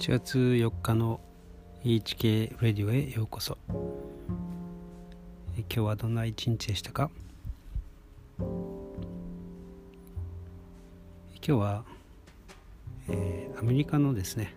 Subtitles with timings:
[0.00, 1.20] 7月4日の
[1.84, 3.58] HK ラディオへようこそ。
[3.68, 7.10] 今日はどんな一日でしたか？
[8.38, 8.48] 今
[11.42, 11.84] 日は、
[13.10, 14.54] えー、アメリカのですね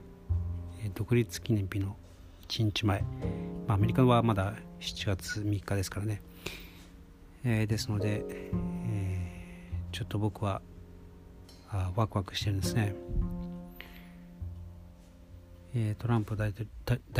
[0.95, 1.97] 独立記念日の
[2.47, 3.01] 1日前、
[3.67, 6.21] まあ、アメリカはまだ7月3日ですからね、
[7.43, 10.61] えー、ですので、えー、ちょっと僕は
[11.69, 12.95] あワクワクしてるんですね。
[15.97, 16.53] トランプ大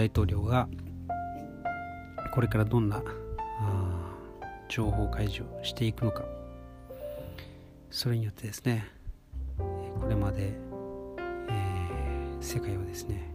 [0.10, 0.68] 統領が
[2.34, 3.04] これからどんな
[4.70, 6.24] 情報開示をしていくのか。
[7.90, 8.88] それによってですね
[9.56, 10.52] これまで、
[11.48, 13.32] えー、世界をですね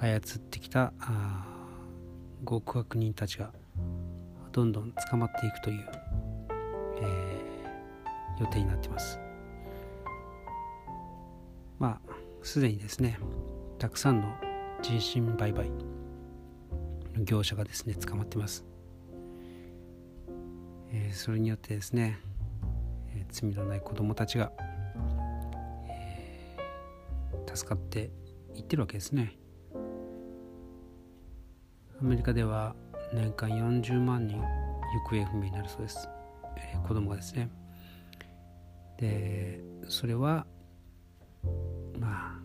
[0.00, 0.92] 操ってきた
[2.44, 3.52] 極悪人たちが
[4.50, 5.88] どんどん捕まっていくという、
[7.00, 9.20] えー、予定になっています。
[11.78, 12.13] まあ
[12.44, 13.18] すでにですね
[13.78, 14.28] たくさんの
[14.82, 18.66] 人身売買の業者がですね捕まってます、
[20.92, 22.20] えー、それによってですね、
[23.16, 24.52] えー、罪のない子供たちが、
[25.88, 28.10] えー、助かって
[28.54, 29.36] いってるわけですね。
[32.00, 32.76] アメリカでは
[33.14, 34.44] 年間40万人行
[35.10, 36.08] 方不明になるそうです、
[36.56, 37.48] えー、子供がですね。
[38.98, 40.46] でそれは
[41.98, 42.40] ま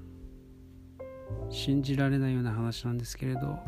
[1.00, 3.60] あ信じられないような話なんですけれど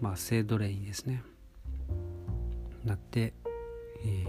[0.00, 1.22] まあ性奴隷にですね。
[2.84, 3.34] なって、
[4.04, 4.24] え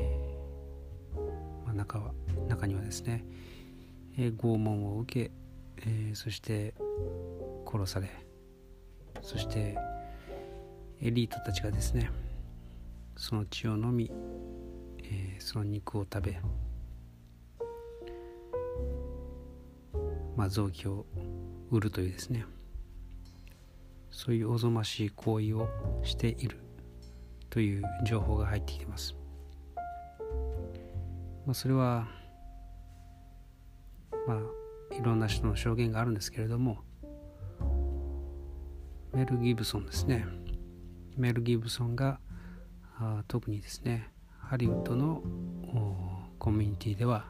[1.15, 2.11] ーまあ、中は
[2.47, 3.23] 中にはですね、
[4.17, 5.31] えー、拷問を受け、
[5.77, 6.73] えー、そして
[7.65, 8.09] 殺され
[9.21, 9.77] そして
[11.01, 12.09] エリートたちがですね
[13.15, 14.11] その血を飲み、
[15.03, 16.39] え、その肉を食べ
[20.39, 21.05] まあ、臓器を
[21.70, 22.45] 売るというですね。
[24.10, 25.67] そういうおぞましい行為を
[26.02, 26.61] している
[27.50, 29.16] という情報が入ってきています、
[31.45, 32.08] まあ、それは
[34.27, 36.80] まあいろんな人の証言があるんですけれども
[39.11, 40.26] メル・ギブソンですね。
[41.17, 42.21] メル・ギブソンが
[42.98, 45.21] あ特にですねハリウッドの
[46.39, 47.26] コミュニティでは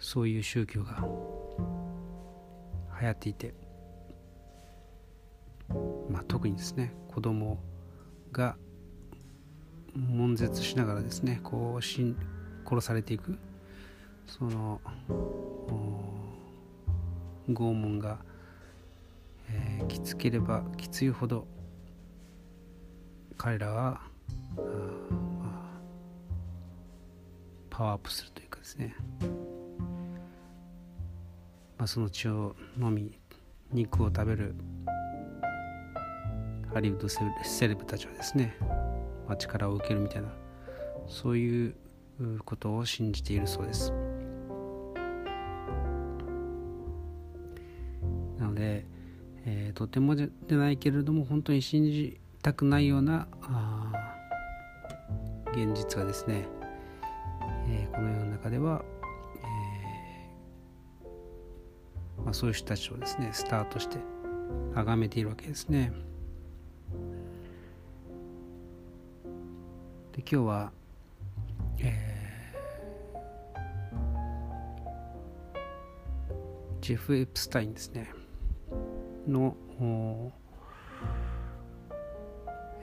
[0.00, 1.04] そういう宗教が
[3.02, 3.54] 流行っていて、
[6.08, 7.58] まあ、特にですね子供
[8.30, 8.56] が
[9.96, 12.16] 悶絶しながらですねこうしん
[12.64, 13.36] 殺されていく
[14.28, 14.80] その
[17.50, 18.20] 拷問が、
[19.50, 21.44] えー、きつければきついほど
[23.36, 24.00] 彼らは、
[27.68, 28.94] パワーアップするというかですね。
[31.82, 33.18] まあ、その血を飲み
[33.72, 34.54] 肉を食べる
[36.72, 38.56] ハリウッドセレブたちはですね、
[39.26, 40.28] まあ、力を受けるみたいな
[41.08, 41.74] そういう
[42.44, 43.92] ことを信じているそうです。
[48.38, 48.86] なので、
[49.44, 53.26] えー、とてもじゃないけれども本当に信じたくないような
[55.50, 56.46] 現実がですね、
[57.66, 58.84] えー、この世の中では
[62.24, 63.98] まあ、そういう人たちをですねスタートして
[64.74, 65.92] 崇めているわけですね。
[70.12, 70.72] で今日は、
[71.78, 76.38] えー、
[76.80, 78.10] ジェフ・エプスタインですね。
[79.26, 79.56] の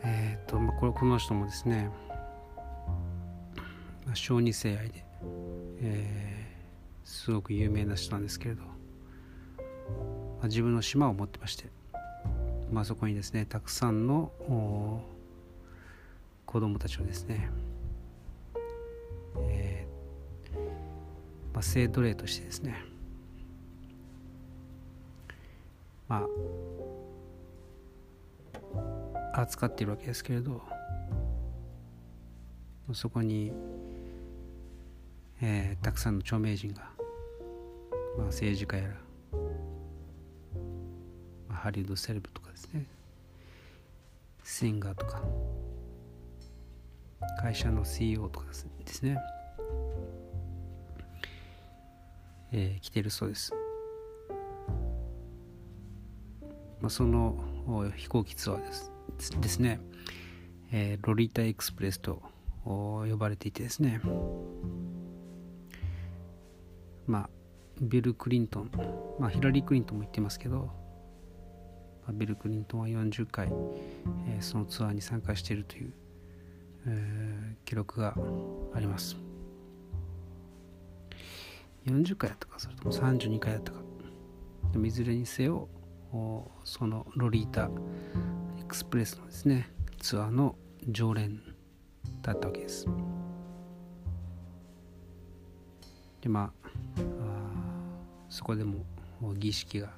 [0.03, 1.89] えっ、ー、と、まあ、この人もですね、
[4.13, 5.05] 小児性愛で、
[5.81, 8.68] えー、すごく有名な人なんですけれど。
[10.39, 11.65] まあ、自分の島を持ってまして、
[12.71, 14.31] まあ、そこにですねたくさんの
[16.45, 17.49] 子供たちをですね、
[19.49, 20.55] えー
[21.53, 22.83] まあ、性奴隷としてですね
[26.07, 26.25] ま
[29.33, 30.61] あ扱っているわけですけれど
[32.93, 33.51] そこに、
[35.41, 36.89] えー、たくさんの著名人が、
[38.17, 39.08] まあ、政治家やら
[41.59, 42.85] ハリウッドセレブとかですね。
[44.43, 45.21] シンガーとか。
[47.39, 48.65] 会社の CEO とかです
[49.03, 49.17] ね、
[52.51, 53.53] えー、来てるそうです、
[56.81, 57.37] まあ、その
[57.95, 58.91] 飛行機ツアーです。
[59.39, 59.79] ですね、
[60.71, 62.21] えー、ロリータエクスプレスと
[62.63, 64.01] 呼ばれていてですね。
[67.05, 67.29] まあ
[67.81, 68.71] ビル・クリントン、
[69.19, 70.69] まあ、ヒラリー・クリントンも言ってますけど、
[72.13, 73.47] ビル・クリントンは40回、
[74.27, 75.93] えー、そのツアーに参加しているという、
[76.87, 78.15] えー、記録が
[78.73, 79.17] あります。
[81.85, 83.79] 40回だったかそれとも32回だったか。
[84.71, 85.67] でもいずれにせよ
[86.63, 87.69] そのロリータ
[88.59, 89.69] エクスプレスのですね
[89.99, 90.55] ツアーの
[90.87, 91.41] 常連
[92.21, 92.87] だったわけです。
[96.21, 96.69] でまあ
[98.29, 98.85] そこでも
[99.37, 99.91] 儀式が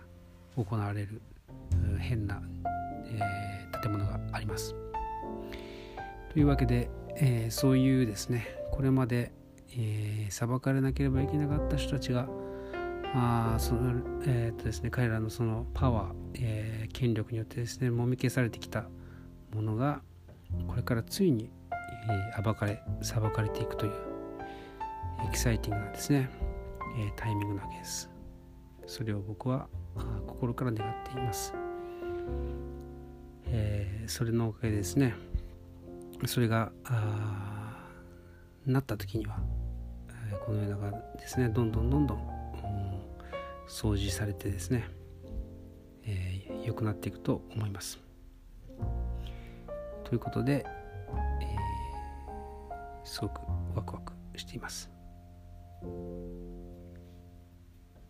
[0.56, 1.22] 行われる
[2.12, 2.42] 変な、
[3.06, 4.76] えー、建物があります。
[6.34, 9.32] というわけで、えー、そういうですねこれまで、
[9.74, 12.28] えー、裁かれなければいけなかった人たちが
[13.14, 18.86] あその、えーとですね、彼らのそのパワー、えー、権力によってですねもみ消されてきた
[19.54, 20.02] ものが
[20.68, 21.50] これからついに、
[22.36, 23.94] えー、暴かれ裁かれていくという
[25.28, 26.30] エキサイティングなですね、
[26.98, 28.10] えー、タイミングなわけです。
[28.86, 29.68] それを僕は
[30.28, 31.54] 心から願っています、
[33.48, 35.14] えー、それのおかげでですね。
[36.28, 36.72] それが
[38.66, 39.40] なった時には、
[40.30, 42.24] えー、この世の中ですねどんどんどんどん、うん、
[43.68, 44.88] 掃除されてですね、
[46.04, 48.00] えー、くなっていくと思います。
[50.04, 50.66] ということで、
[51.42, 53.40] えー、すごく
[53.76, 54.90] ワクワクしています。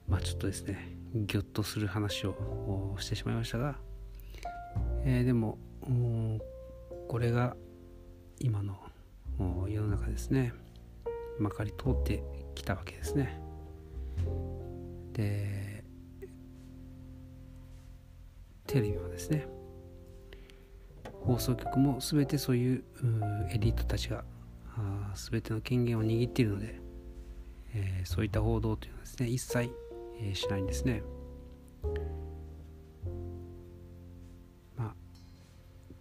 [0.07, 3.77] まあちょっとですねぎょっとする話をしてしまいましたが、
[5.03, 5.57] えー、でも
[7.07, 7.55] これが
[8.39, 8.77] 今の
[9.67, 10.53] 世の中ですね。
[11.39, 12.23] まかり通って
[12.55, 13.41] きたわけですね。
[15.13, 15.83] で
[18.67, 19.47] テレビはですね。
[21.23, 22.83] 放送局も全てそういう
[23.51, 24.23] エリートたちが
[25.13, 26.79] 全ての権限を握っているので、
[27.75, 29.69] えー、そういった報道というのはですね一切
[30.21, 31.01] えー、しないんですね。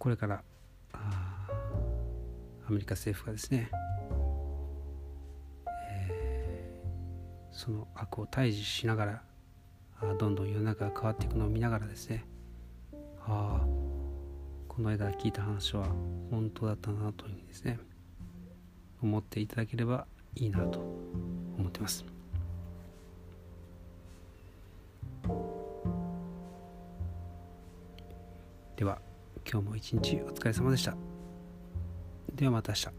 [0.01, 0.41] これから
[0.93, 3.69] アメリカ政府がですね、
[5.77, 9.23] えー、その悪を退治しながら
[10.17, 12.25] どんどん世の中が変わっていくのを見ながらですね
[13.27, 13.67] ああ
[14.67, 15.85] この間聞いた話は
[16.31, 17.77] 本当だったなというふうにですね
[19.03, 22.03] 思っていただければいいなと思ってます。
[28.75, 28.99] では
[29.49, 30.95] 今日も一日お疲れ様でした。
[32.33, 32.89] ではまた明日。